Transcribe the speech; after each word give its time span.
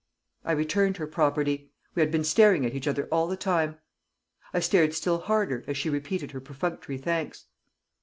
I 0.43 0.53
returned 0.53 0.97
her 0.97 1.05
property. 1.05 1.71
We 1.93 1.99
had 1.99 2.09
been 2.09 2.23
staring 2.23 2.65
at 2.65 2.73
each 2.73 2.87
other 2.87 3.05
all 3.11 3.27
the 3.27 3.37
time. 3.37 3.77
I 4.51 4.59
stared 4.59 4.95
still 4.95 5.19
harder 5.19 5.63
as 5.67 5.77
she 5.77 5.91
repeated 5.91 6.31
her 6.31 6.41
perfunctory 6.41 6.97
thanks. 6.97 7.45